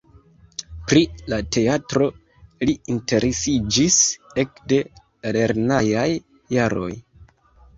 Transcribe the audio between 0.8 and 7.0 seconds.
Pri la teatro li interesiĝis ekde la lernejaj jaroj.